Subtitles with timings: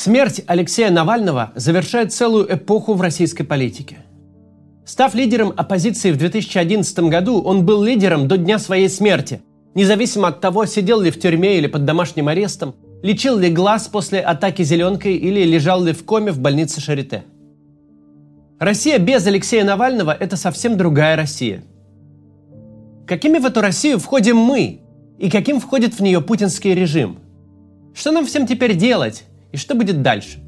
[0.00, 3.98] Смерть Алексея Навального завершает целую эпоху в российской политике.
[4.86, 9.42] Став лидером оппозиции в 2011 году, он был лидером до дня своей смерти,
[9.74, 14.20] независимо от того, сидел ли в тюрьме или под домашним арестом, лечил ли глаз после
[14.20, 17.24] атаки зеленкой или лежал ли в коме в больнице Шарите.
[18.60, 21.64] Россия без Алексея Навального– это совсем другая Россия.
[23.04, 24.80] Какими в эту Россию входим мы?
[25.18, 27.18] И каким входит в нее путинский режим?
[27.94, 29.24] Что нам всем теперь делать?
[29.52, 30.40] И что будет дальше?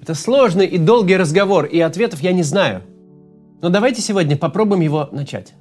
[0.00, 2.82] Это сложный и долгий разговор, и ответов я не знаю.
[3.60, 5.54] Но давайте сегодня попробуем его начать.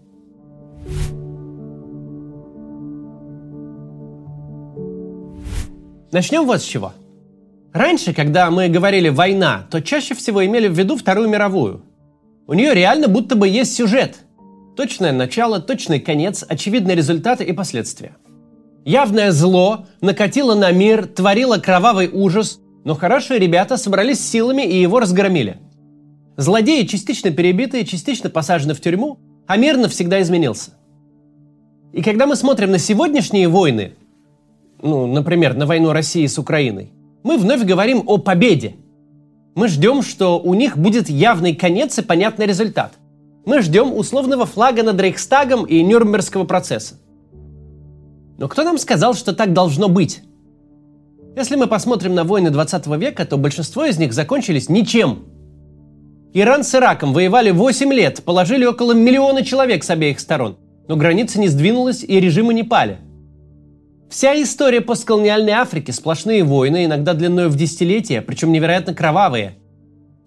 [6.11, 6.93] Начнем вот с чего.
[7.73, 11.83] Раньше, когда мы говорили «война», то чаще всего имели в виду Вторую мировую.
[12.47, 14.15] У нее реально будто бы есть сюжет.
[14.77, 18.15] Точное начало, точный конец, очевидные результаты и последствия–
[18.87, 25.01] Явное зло накатило на мир, творило кровавый ужас, но хорошие ребята собрались силами и его
[25.01, 25.57] разгромили.
[26.37, 30.71] Злодеи частично перебиты, частично посажены в тюрьму, а мир навсегда изменился.
[31.91, 33.91] И когда мы смотрим на сегодняшние войны,
[34.81, 38.77] ну, например, на войну России с Украиной, мы вновь говорим о победе.
[39.53, 42.93] Мы ждем, что у них будет явный конец и понятный результат.
[43.45, 46.95] Мы ждем условного флага над Рейхстагом и Нюрнбергского процесса.
[48.37, 50.21] Но кто нам сказал, что так должно быть?
[51.35, 55.25] Если мы посмотрим на войны 20 века, то большинство из них закончились ничем.
[56.33, 61.39] Иран с Ираком воевали 8 лет, положили около миллиона человек с обеих сторон, но граница
[61.39, 62.97] не сдвинулась и режимы не пали.
[64.09, 69.55] Вся история постколониальной Африки– сплошные войны, иногда длиной в десятилетия, причем невероятно кровавые.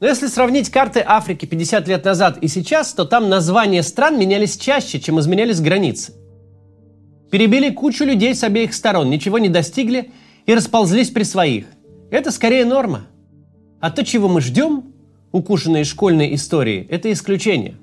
[0.01, 4.57] Но если сравнить карты Африки 50 лет назад и сейчас, то там названия стран менялись
[4.57, 6.13] чаще, чем изменялись границы.
[7.31, 10.11] Перебили кучу людей с обеих сторон, ничего не достигли
[10.47, 11.67] и расползлись при своих.
[12.11, 13.07] Это скорее норма.
[13.81, 14.93] А то, чего мы ждем,
[15.31, 17.77] укушенные школьной истории, это исключение.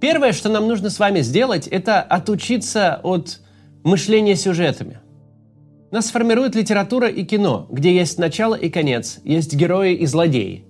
[0.00, 3.40] Первое, что нам нужно с вами сделать, это отучиться от
[3.84, 4.98] мышления сюжетами.
[5.92, 10.64] Нас формирует литература и кино, где есть начало и конец, есть герои и злодеи.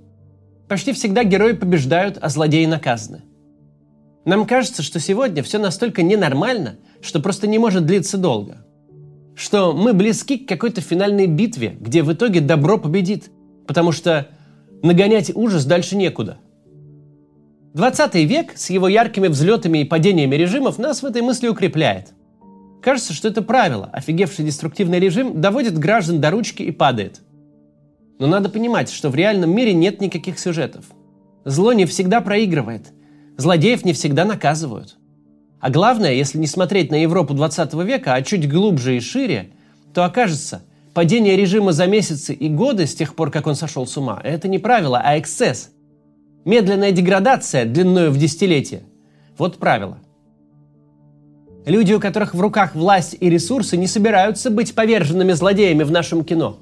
[0.68, 3.22] Почти всегда герои побеждают, а злодеи наказаны–
[4.24, 8.56] нам кажется, что сегодня все настолько ненормально, что просто не может длиться долго.
[9.34, 13.30] Что мы близки к какой-то финальной битве, где в итоге добро победит,
[13.66, 14.28] потому что
[14.82, 16.38] нагонять ужас дальше некуда.
[17.74, 22.12] 20 век с его яркими взлетами и падениями режимов нас в этой мысли укрепляет.
[22.80, 23.90] Кажется, что это правило.
[23.92, 27.20] Офигевший деструктивный режим доводит граждан до ручки и падает.
[28.18, 30.84] Но надо понимать, что в реальном мире нет никаких сюжетов.
[31.44, 32.92] Зло не всегда проигрывает–
[33.36, 34.96] Злодеев не всегда наказывают.
[35.60, 39.50] А главное, если не смотреть на Европу 20 века, а чуть глубже и шире,
[39.92, 40.62] то окажется,
[40.92, 44.46] падение режима за месяцы и годы с тех пор, как он сошел с ума, это
[44.46, 45.70] не правило, а эксцесс.
[46.44, 48.82] Медленная деградация длиною в десятилетие.
[49.38, 49.98] Вот правило.
[51.64, 56.24] Люди, у которых в руках власть и ресурсы, не собираются быть поверженными злодеями в нашем
[56.24, 56.58] кино.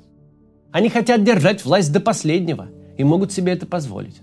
[0.70, 4.20] Они хотят держать власть до последнего и могут себе это позволить.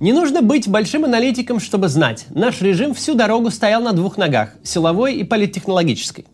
[0.00, 4.56] Не нужно быть большим аналитиком, чтобы знать, наш режим всю дорогу стоял на двух ногах–
[4.64, 6.26] силовой и политтехнологической.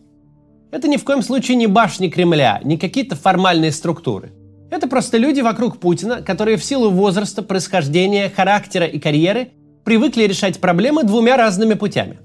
[0.71, 4.33] Это ни в коем случае не башни Кремля, не какие-то формальные структуры.
[4.71, 9.51] Это просто люди вокруг Путина, которые в силу возраста, происхождения, характера и карьеры
[9.83, 12.19] привыкли решать проблемы двумя разными путями.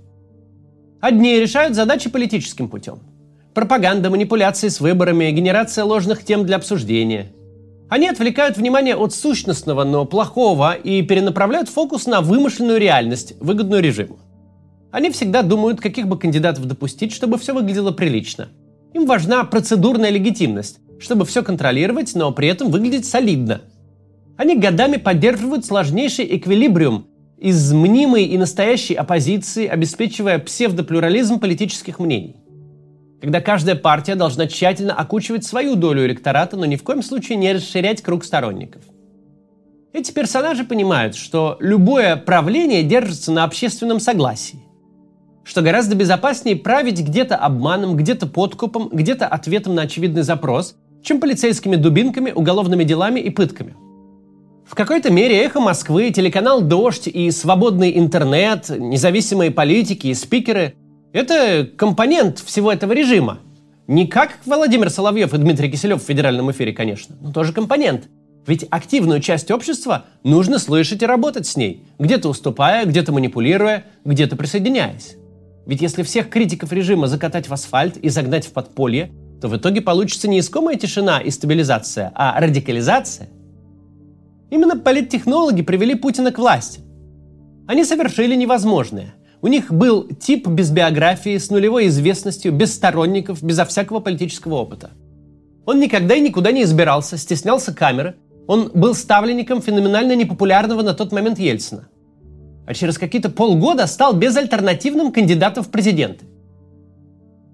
[1.01, 3.01] Одни решают задачи политическим путем.
[3.53, 7.31] Пропаганда, манипуляции с выборами, генерация ложных тем для обсуждения–
[7.89, 14.19] они отвлекают внимание от сущностного, но плохого и перенаправляют фокус на вымышленную реальность, выгодную режиму.
[14.91, 18.49] Они всегда думают, каких бы кандидатов допустить, чтобы все выглядело прилично.
[18.93, 23.61] Им важна процедурная легитимность, чтобы все контролировать, но при этом выглядеть солидно.
[24.37, 27.07] Они годами поддерживают сложнейший эквилибриум
[27.39, 32.37] из мнимой и настоящей оппозиции, обеспечивая псевдоплюрализм политических мнений
[33.27, 37.53] когда каждая партия должна тщательно окучивать свою долю электората, но ни в коем случае не
[37.53, 38.83] расширять круг сторонников.
[39.93, 44.61] Эти персонажи понимают, что любое правление держится на общественном согласии,
[45.43, 51.75] что гораздо безопаснее править где-то обманом, где-то подкупом, где-то ответом на очевидный запрос, чем полицейскими
[51.75, 53.75] дубинками, уголовными делами и пытками.
[54.65, 60.77] В какой-то мере «Эхо Москвы», телеканал «Дождь» и свободный интернет, независимые политики и спикеры–
[61.17, 63.39] это компонент всего этого режима.
[63.87, 68.09] Не как Владимир Соловьев и Дмитрий Киселев в федеральном эфире, конечно, но тоже компонент.
[68.47, 74.37] Ведь активную часть общества нужно слышать и работать с ней, где-то уступая, где-то манипулируя, где-то
[74.37, 75.17] присоединяясь.
[75.67, 79.11] Ведь если всех критиков режима закатать в асфальт и загнать в подполье,
[79.41, 83.29] то в итоге получится не искомая тишина и стабилизация, а радикализация.
[84.51, 86.81] Именно политтехнологи привели Путина к власти.
[87.67, 89.15] Они совершили невозможное.
[89.43, 94.91] У них был тип без биографии, с нулевой известностью, без сторонников, безо всякого политического опыта.
[95.67, 98.17] Он никогда и никуда не избирался, стеснялся камеры.
[98.47, 101.89] Он был ставленником феноменально непопулярного на тот момент Ельцина.
[102.67, 106.25] А через какие-то полгода стал безальтернативным кандидатом в президенты.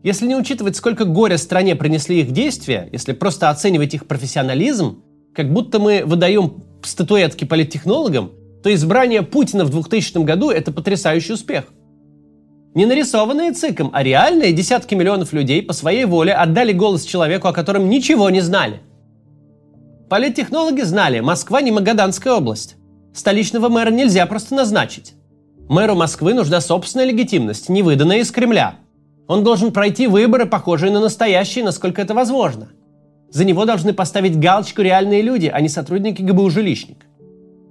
[0.02, 5.02] Если не учитывать, сколько горя стране принесли их действия, если просто оценивать их профессионализм,
[5.34, 8.32] как будто мы выдаем статуэтки политтехнологам,
[8.62, 11.64] то избрание Путина в 2000 году– это потрясающий успех.
[12.75, 17.53] Не нарисованные ЦИКом, а реальные десятки миллионов людей по своей воле отдали голос человеку, о
[17.53, 18.81] котором ничего не знали.
[20.09, 22.76] Политтехнологи знали, Москва не Магаданская область.
[23.14, 25.15] Столичного мэра нельзя просто назначить.
[25.69, 28.76] Мэру Москвы нужна собственная легитимность, не выданная из Кремля.
[29.29, 32.69] Он должен пройти выборы, похожие на настоящие, насколько это возможно–
[33.32, 37.06] за него должны поставить галочку реальные люди, а не сотрудники ГБУ «Жилищник».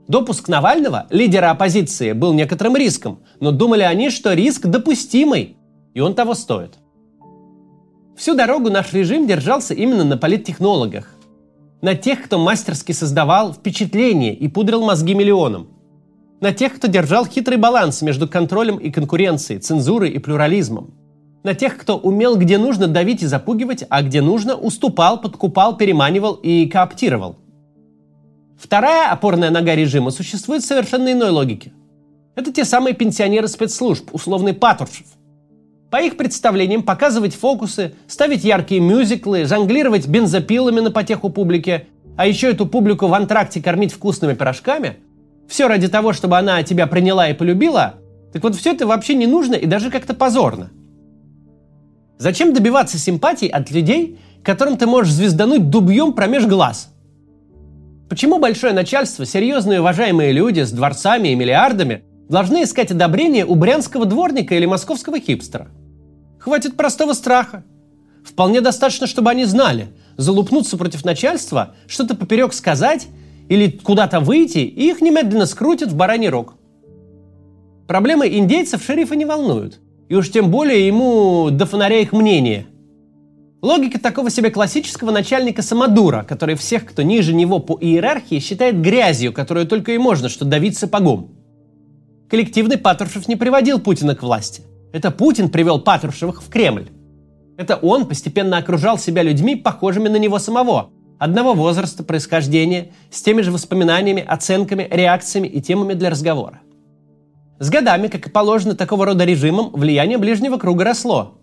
[0.08, 5.58] Допуск Навального, лидера оппозиции, был некоторым риском, но думали они, что риск допустимый,
[5.94, 6.76] и он того стоит.
[8.18, 11.10] Всю дорогу наш режим держался именно на политтехнологах.
[11.82, 15.70] На тех, кто мастерски создавал впечатление и пудрил мозги миллионам.
[16.40, 20.94] На тех, кто держал хитрый баланс между контролем и конкуренцией, цензурой и плюрализмом
[21.44, 26.34] на тех, кто умел где нужно давить и запугивать, а где нужно уступал, подкупал, переманивал
[26.36, 27.38] и кооптировал.
[28.62, 31.72] Вторая опорная нога режима существует в совершенно иной логике.
[32.36, 35.08] Это те самые пенсионеры спецслужб, условный Патрушев.
[35.90, 42.52] По их представлениям показывать фокусы, ставить яркие мюзиклы, жонглировать бензопилами на потеху публике, а еще
[42.52, 44.98] эту публику в антракте кормить вкусными пирожками–
[45.50, 47.96] все ради того, чтобы она тебя приняла и полюбила,
[48.32, 50.70] так вот все это вообще не нужно и даже как-то позорно–
[52.22, 56.91] Зачем добиваться симпатий от людей, которым ты можешь звездануть дубьем промеж глаз?
[58.12, 64.06] Почему большое начальство, серьезные уважаемые люди с дворцами и миллиардами должны искать одобрение у брянского
[64.06, 65.70] дворника или московского хипстера?
[66.38, 67.64] Хватит простого страха.
[68.26, 73.08] Вполне достаточно, чтобы они знали, залупнуться против начальства, что-то поперек сказать
[73.48, 76.56] или куда-то выйти, и их немедленно скрутят в бараний рог.
[77.88, 79.80] Проблемы индейцев шерифа не волнуют–
[80.12, 82.66] и уж тем более ему до фонаря их мнение.
[83.62, 89.34] Логика такого себе классического начальника самодура, который всех, кто ниже него по иерархии, считает грязью,
[89.34, 91.30] которую только и можно, что давить сапогом.
[92.28, 94.64] Коллективный Патрушев не приводил Путина к власти.
[94.94, 96.90] Это Путин привел Патрушевых в Кремль.
[97.56, 103.42] Это он постепенно окружал себя людьми, похожими на него самого, одного возраста, происхождения, с теми
[103.42, 106.62] же воспоминаниями, оценками, реакциями и темами для разговора.
[107.60, 111.41] С годами, как и положено такого рода режимам, влияние ближнего круга росло.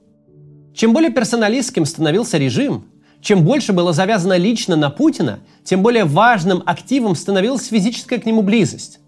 [0.75, 2.85] Чем более персоналистским становился режим,
[3.21, 8.43] чем больше было завязано лично на Путина, тем более важным активом становилась физическая к нему
[8.43, 9.01] близость.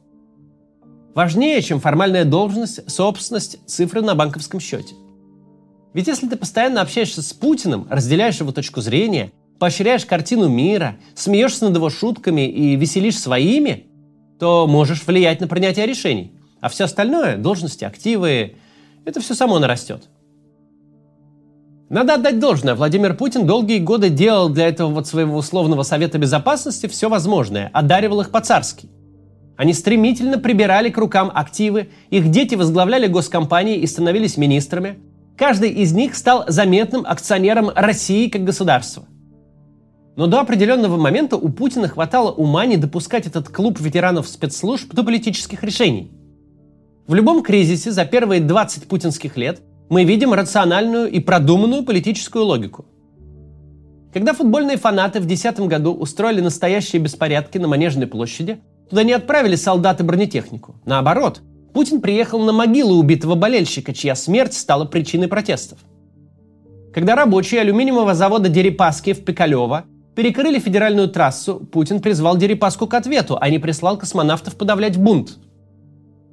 [1.14, 4.94] Важнее, чем формальная должность, собственность, цифры на банковском счете.
[5.92, 11.66] Ведь если ты постоянно общаешься с Путиным, разделяешь его точку зрения, поощряешь картину мира, смеешься
[11.66, 13.86] над его шутками и веселишь своими,
[14.38, 16.32] то можешь влиять на принятие решений.
[16.60, 18.56] А все остальное, должности, активы,
[19.04, 20.08] это все само нарастет.
[21.90, 26.86] Надо отдать должное, Владимир Путин долгие годы делал для этого вот своего условного Совета Безопасности
[26.86, 28.88] все возможное, одаривал их по-царски.
[29.56, 35.00] Они стремительно прибирали к рукам активы, их дети возглавляли госкомпании и становились министрами.
[35.36, 39.02] Каждый из них стал заметным акционером России как государства.
[40.14, 45.02] Но до определенного момента у Путина хватало ума не допускать этот клуб ветеранов спецслужб до
[45.02, 46.12] политических решений–
[47.10, 52.86] в любом кризисе за первые 20 путинских лет мы видим рациональную и продуманную политическую логику.
[54.14, 59.56] Когда футбольные фанаты в 2010 году устроили настоящие беспорядки на Манежной площади, туда не отправили
[59.56, 60.76] солдаты бронетехнику.
[60.84, 61.42] Наоборот,
[61.74, 65.78] Путин приехал на могилу убитого болельщика, чья смерть стала причиной протестов.
[66.94, 73.38] Когда рабочие алюминиевого завода Дерипаски в Пикалево перекрыли федеральную трассу, Путин призвал Дерипаску к ответу,
[73.40, 75.38] а не прислал космонавтов подавлять бунт–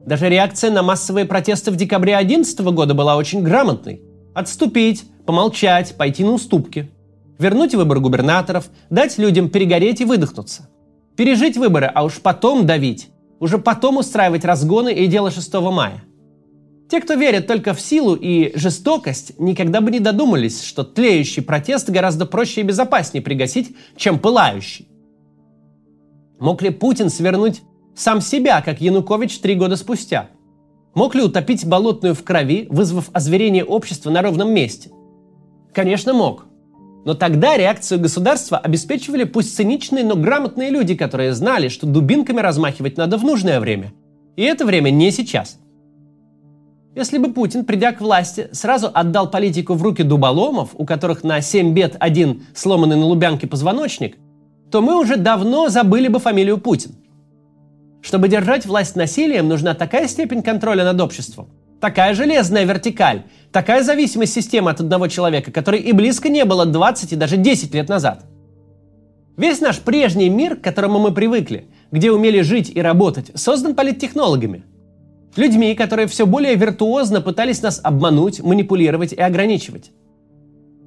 [0.07, 4.01] даже реакция на массовые протесты в декабре 2011 года была очень грамотной.
[4.33, 6.89] Отступить, помолчать, пойти на уступки.
[7.37, 10.69] Вернуть выбор губернаторов, дать людям перегореть и выдохнуться.
[11.17, 13.09] Пережить выборы, а уж потом давить.
[13.41, 16.01] Уже потом устраивать разгоны и дело 6 мая.
[16.89, 21.89] Те, кто верит только в силу и жестокость, никогда бы не додумались, что тлеющий протест
[21.89, 24.87] гораздо проще и безопаснее пригасить, чем пылающий.
[26.39, 27.61] Мог ли Путин свернуть
[27.97, 30.29] сам себя, как Янукович три года спустя.
[30.93, 34.91] Мог ли утопить болотную в крови, вызвав озверение общества на ровном месте?
[35.73, 36.45] Конечно, мог.
[37.05, 42.97] Но тогда реакцию государства обеспечивали пусть циничные, но грамотные люди, которые знали, что дубинками размахивать
[42.97, 43.93] надо в нужное время.
[44.35, 45.57] И это время не сейчас.
[46.95, 51.41] Если бы Путин, придя к власти, сразу отдал политику в руки дуболомов, у которых на
[51.41, 54.17] 7 бед один сломанный на Лубянке позвоночник,
[54.71, 56.95] то мы уже давно забыли бы фамилию Путин.
[58.01, 61.49] Чтобы держать власть насилием, нужна такая степень контроля над обществом,
[61.79, 67.13] такая железная вертикаль, Такая зависимость системы от одного человека, которой и близко не было 20
[67.13, 68.25] и даже 10 лет назад.
[69.37, 74.63] Весь наш прежний мир, к которому мы привыкли, где умели жить и работать, создан политтехнологами.
[75.35, 79.91] Людьми, которые все более виртуозно пытались нас обмануть, манипулировать и ограничивать.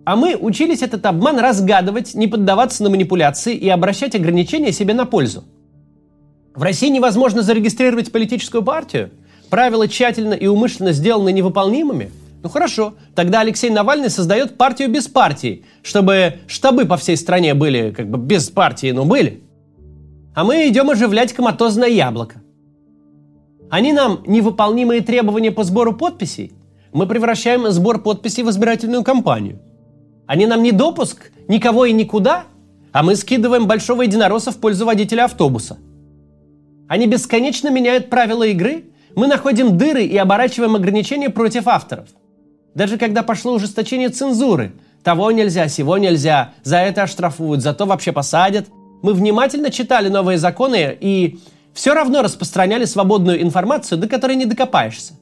[0.04, 5.06] А мы учились этот обман разгадывать, не поддаваться на манипуляции и обращать ограничения себе на
[5.06, 5.44] пользу.
[6.54, 9.10] В России невозможно зарегистрировать политическую партию.
[9.50, 12.10] Правила тщательно и умышленно сделаны невыполнимыми–
[12.42, 17.90] ну хорошо, тогда Алексей Навальный создает партию без партии, чтобы штабы по всей стране были
[17.90, 19.42] как бы без партии, но были.
[20.34, 22.40] А мы идем оживлять коматозное яблоко.
[23.68, 26.52] Они нам невыполнимые требования по сбору подписей.
[26.92, 29.60] Мы превращаем сбор подписей в избирательную кампанию.
[30.26, 32.44] Они нам не допуск никого и никуда,
[32.92, 35.76] а мы скидываем большого единоросса в пользу водителя автобуса.
[36.90, 38.84] Они бесконечно меняют правила игры,
[39.16, 42.08] мы находим дыры и оборачиваем ограничения против авторов–
[42.74, 48.68] даже когда пошло ужесточение цензуры, того нельзя, сего нельзя, за это оштрафуют, зато вообще посадят.
[49.02, 51.40] Мы внимательно читали новые законы и
[51.72, 55.14] все равно распространяли свободную информацию, до которой не докопаешься.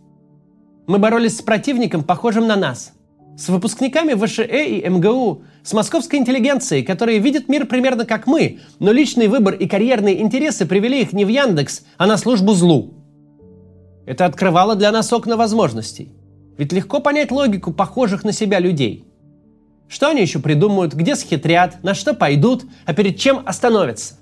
[0.87, 2.93] Мы боролись с противником, похожим на нас.
[3.39, 8.91] С выпускниками ВШЭ и МГУ, с московской интеллигенцией, которые видят мир примерно как мы, но
[8.91, 12.95] личный выбор и карьерные интересы привели их не в Яндекс, а на службу злу.
[14.07, 16.11] Это открывало для нас окна возможностей.
[16.57, 19.05] Ведь легко понять логику похожих на себя людей.
[19.87, 24.17] Что они еще придумают, где схитрят, на что пойдут, а перед чем остановятся.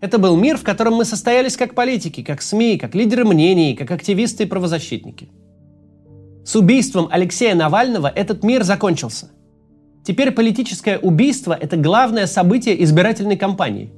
[0.00, 3.90] Это был мир, в котором мы состоялись как политики, как СМИ, как лидеры мнений, как
[3.90, 5.28] активисты и правозащитники.
[6.44, 9.30] С убийством Алексея Навального этот мир закончился.
[10.04, 13.90] Теперь политическое убийство– это главное событие избирательной кампании.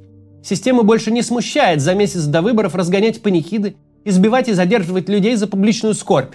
[0.45, 3.75] Система больше не смущает за месяц до выборов разгонять панихиды,
[4.05, 6.35] избивать и задерживать людей за публичную скорбь.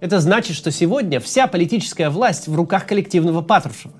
[0.00, 3.92] Это значит, что сегодня вся политическая власть в руках коллективного Патрушева.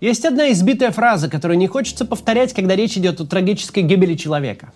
[0.00, 4.72] Есть одна избитая фраза, которую не хочется повторять, когда речь идет о трагической гибели человека.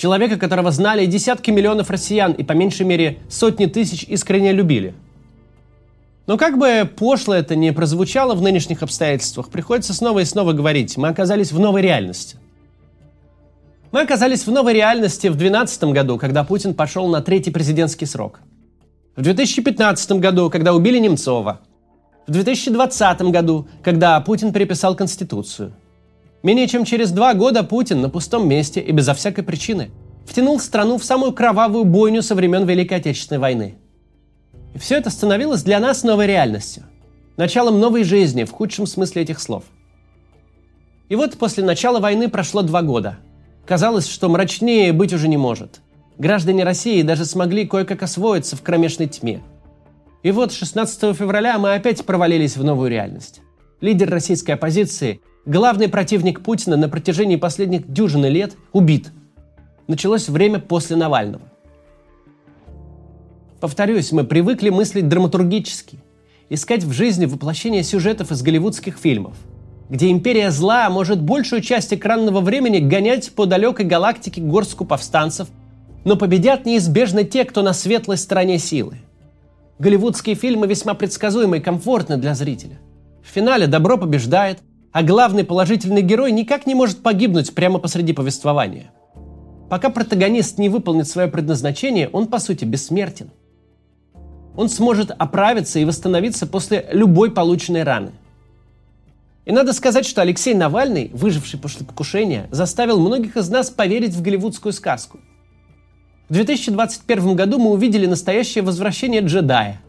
[0.00, 4.94] Человека, которого знали десятки миллионов россиян и по меньшей мере сотни тысяч искренне любили.
[6.26, 10.96] Но как бы пошло это не прозвучало в нынешних обстоятельствах, приходится снова и снова говорить,
[10.96, 12.38] мы оказались в новой реальности–
[13.92, 18.38] мы оказались в новой реальности в 2012 году, когда Путин пошел на третий президентский срок.
[19.16, 21.60] В 2015 году, когда убили Немцова.
[22.28, 25.72] В 2020 году, когда Путин переписал Конституцию.
[26.42, 29.90] Менее чем через два года Путин на пустом месте и безо всякой причины
[30.26, 33.74] втянул страну в самую кровавую бойню со времен Великой Отечественной войны.
[34.74, 36.84] И все это становилось для нас новой реальностью.
[37.36, 39.64] Началом новой жизни в худшем смысле этих слов.
[41.08, 43.18] И вот после начала войны прошло два года–
[43.70, 45.80] Казалось, что мрачнее быть уже не может.
[46.18, 49.42] Граждане России даже смогли кое-как освоиться в кромешной тьме.
[50.24, 53.42] И вот 16 февраля мы опять провалились в новую реальность.
[53.80, 59.12] Лидер российской оппозиции, главный противник Путина на протяжении последних дюжины лет, убит.
[59.86, 61.42] Началось время после Навального.
[63.60, 65.98] Повторюсь, мы привыкли мыслить драматургически,
[66.48, 69.36] искать в жизни воплощение сюжетов из голливудских фильмов–
[69.90, 75.48] где империя зла может большую часть экранного времени гонять по далекой галактике горстку повстанцев,
[76.04, 78.98] но победят неизбежно те, кто на светлой стороне силы.
[79.80, 82.78] Голливудские фильмы весьма предсказуемы и комфортны для зрителя.
[83.22, 84.60] В финале добро побеждает,
[84.92, 88.90] а главный положительный герой никак не может погибнуть прямо посреди повествования.
[89.68, 93.30] Пока протагонист не выполнит свое предназначение, он по сути бессмертен.
[94.56, 98.12] Он сможет оправиться и восстановиться после любой полученной раны–
[99.50, 104.22] и надо сказать, что Алексей Навальный, выживший после покушения, заставил многих из нас поверить в
[104.22, 105.18] голливудскую сказку.
[106.28, 109.80] В 2021 году мы увидели настоящее возвращение джедая.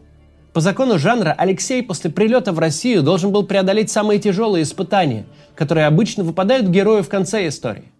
[0.52, 5.86] По закону жанра Алексей после прилета в Россию должен был преодолеть самые тяжелые испытания, которые
[5.86, 7.90] обычно выпадают герою в конце истории.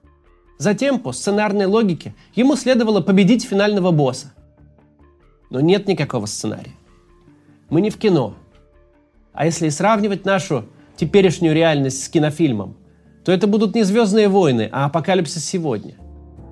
[0.59, 4.35] Затем, по сценарной логике, ему следовало победить финального босса.
[5.49, 6.75] Но нет никакого сценария.
[7.71, 8.35] Мы не в кино.
[9.33, 10.67] А если сравнивать нашу
[10.97, 12.77] теперешнюю реальность с кинофильмом,
[13.25, 15.95] то это будут не звездные войны, а апокалипсис сегодня.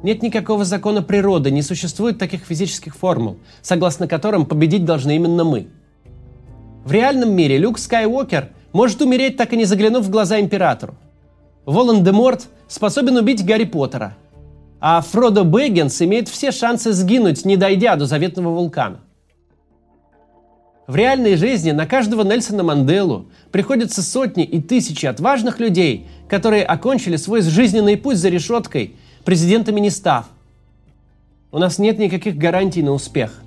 [0.02, 5.68] Нет никакого закона природы, не существует таких физических формул, согласно которым победить должны именно мы.
[6.84, 10.94] В реальном мире Люк Скайуокер может умереть, так и не заглянув в глаза императору.
[11.66, 14.16] Волан-де-Морт способен убить Гарри Поттера,
[14.80, 19.00] а Фродо Бэггинс имеет все шансы сгинуть, не дойдя до заветного вулкана.
[20.86, 27.16] В реальной жизни на каждого Нельсона Манделу приходятся сотни и тысячи отважных людей, которые окончили
[27.16, 30.26] свой жизненный путь за решеткой, президентами не став.
[31.52, 33.42] У нас нет никаких гарантий на успех,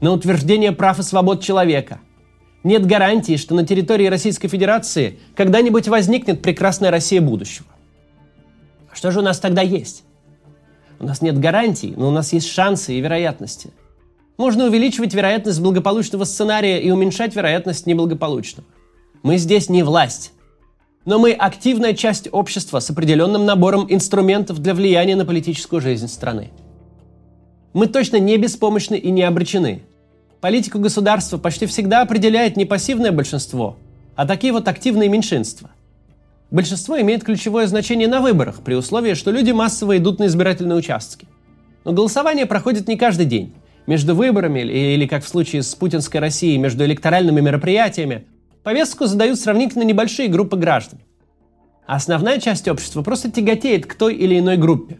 [0.00, 2.00] на утверждение прав и свобод человека.
[2.62, 7.66] Нет гарантии, что на территории Российской Федерации когда-нибудь возникнет прекрасная Россия будущего.
[8.90, 10.04] А что же у нас тогда есть?
[10.98, 13.70] У нас нет гарантий, но у нас есть шансы и вероятности–
[14.40, 18.66] можно увеличивать вероятность благополучного сценария и уменьшать вероятность неблагополучного.
[19.22, 20.32] Мы здесь не власть.
[21.04, 26.52] Но мы активная часть общества с определенным набором инструментов для влияния на политическую жизнь страны.
[27.74, 29.82] Мы точно не беспомощны и не обречены.
[30.40, 33.76] Политику государства почти всегда определяет не пассивное большинство,
[34.16, 35.70] а такие вот активные меньшинства.
[36.50, 41.28] Большинство имеет ключевое значение на выборах, при условии, что люди массово идут на избирательные участки.
[41.84, 43.52] Но голосование проходит не каждый день
[43.86, 48.24] между выборами или, как в случае с путинской Россией, между электоральными мероприятиями,
[48.62, 51.00] повестку задают сравнительно небольшие группы граждан.
[51.86, 54.98] А основная часть общества просто тяготеет к той или иной группе.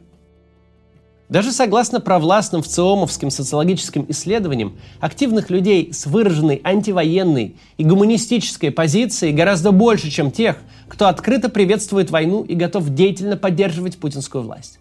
[1.31, 9.71] Даже согласно провластным вциомовским социологическим исследованиям, активных людей с выраженной антивоенной и гуманистической позицией гораздо
[9.71, 10.57] больше, чем тех,
[10.89, 14.81] кто открыто приветствует войну и готов деятельно поддерживать путинскую власть.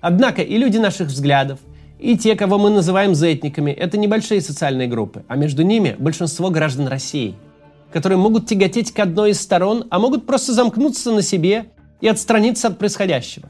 [0.00, 1.58] Однако и люди наших взглядов,
[1.98, 6.86] и те, кого мы называем зетниками, это небольшие социальные группы, а между ними большинство граждан
[6.86, 7.34] России,
[7.92, 11.64] которые могут тяготеть к одной из сторон, а могут просто замкнуться на себе
[12.00, 13.48] и отстраниться от происходящего.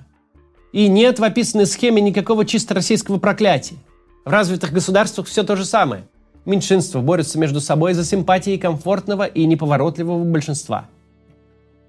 [0.73, 3.77] И нет в описанной схеме никакого чисто российского проклятия.
[4.25, 6.05] В развитых государствах все то же самое.
[6.47, 10.89] Меньшинства борются между собой за симпатии комфортного и неповоротливого большинства.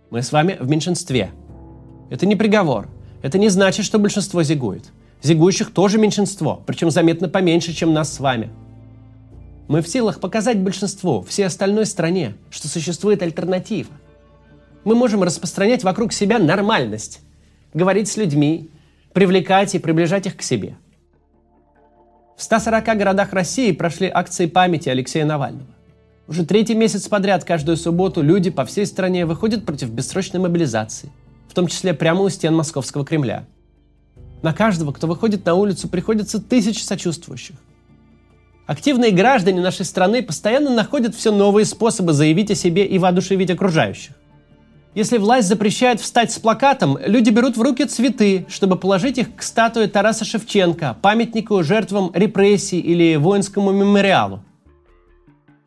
[0.10, 1.32] Мы с вами в меньшинстве.
[2.10, 2.90] Это не приговор.
[3.22, 4.92] Это не значит, что большинство зигует.
[5.22, 8.50] Зигующих тоже меньшинство, причем заметно поменьше, чем нас с вами.
[9.70, 13.90] Мы в силах показать большинству, всей остальной стране, что существует альтернатива.
[14.84, 17.22] Мы можем распространять вокруг себя нормальность,
[17.74, 18.70] говорить с людьми,
[19.14, 20.76] привлекать и приближать их к себе.
[22.38, 25.70] В 140 городах России прошли акции памяти Алексея Навального.
[26.28, 31.12] Уже третий месяц подряд каждую субботу люди по всей стране выходят против бессрочной мобилизации,
[31.48, 33.46] в том числе прямо у стен Московского Кремля–
[34.44, 37.56] на каждого, кто выходит на улицу, приходится тысячи сочувствующих.
[38.68, 44.14] Активные граждане нашей страны постоянно находят все новые способы заявить о себе и воодушевить окружающих.
[44.96, 49.42] Если власть запрещает встать с плакатом, люди берут в руки цветы, чтобы положить их к
[49.42, 54.44] статуе Тараса Шевченко, памятнику жертвам репрессий или воинскому мемориалу.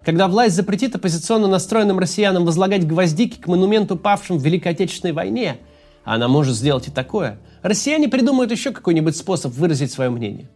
[0.04, 5.56] Когда власть запретит оппозиционно настроенным россиянам возлагать гвоздики к монументу павшим в Великой Отечественной войне,
[6.04, 10.48] а она может сделать и такое, россияне придумают еще какой-нибудь способ выразить свое мнение.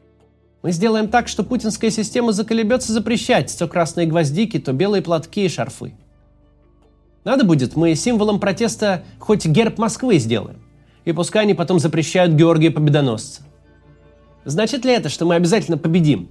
[0.62, 5.48] Мы сделаем так, что путинская система заколебется запрещать то красные гвоздики, то белые платки и
[5.48, 5.94] шарфы.
[7.24, 10.58] Надо будет, мы символом протеста хоть герб Москвы сделаем.
[11.04, 13.42] И пускай они потом запрещают Георгия Победоносца.
[14.44, 16.28] Значит ли это, что мы обязательно победим?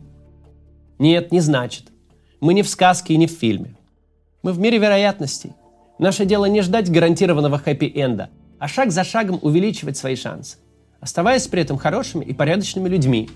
[0.97, 1.85] Нет, не значит.
[2.39, 3.75] Мы не в сказке и не в фильме.
[4.41, 5.53] Мы в мире вероятностей.
[5.99, 10.57] Наше дело не ждать гарантированного хэппи-энда, а шаг за шагом увеличивать свои шансы,
[11.01, 13.29] оставаясь при этом хорошими и порядочными людьми,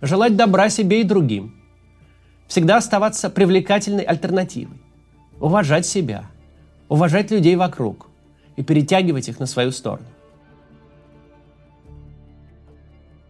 [0.00, 1.56] желать добра себе и другим,
[2.46, 4.80] всегда оставаться привлекательной альтернативой,
[5.40, 6.26] уважать себя,
[6.92, 8.08] уважать людей вокруг
[8.56, 10.04] и перетягивать их на свою сторону.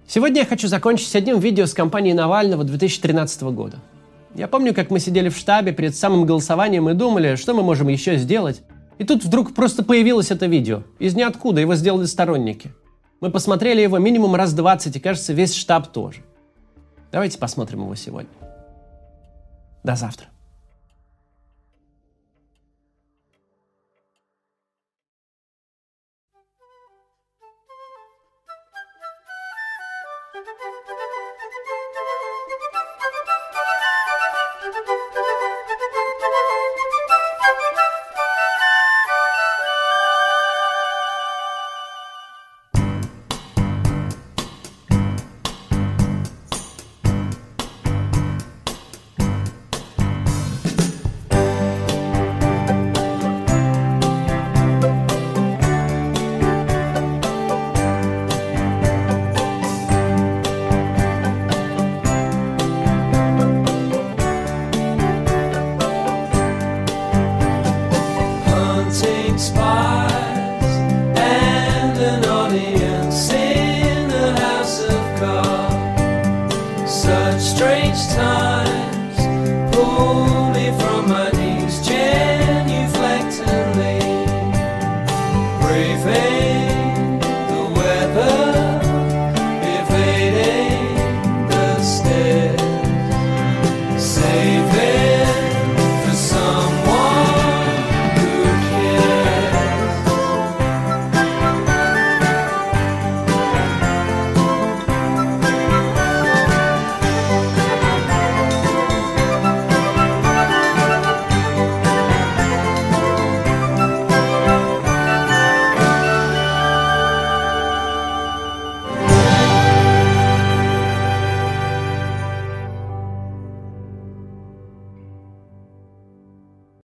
[0.05, 3.79] Сегодня я хочу закончить одним видео с кампанией Навального 2013 года.
[4.35, 7.87] Я помню, как мы сидели в штабе перед самым голосованием и думали, что мы можем
[7.87, 8.63] еще сделать,
[8.99, 10.83] и тут вдруг просто появилось это видео.
[10.99, 12.73] Из ниоткуда его сделали сторонники.
[13.21, 16.23] Мы посмотрели его минимум раз 20, и кажется, весь штаб тоже.
[17.13, 18.33] Давайте посмотрим его сегодня.
[19.85, 20.32] До завтра.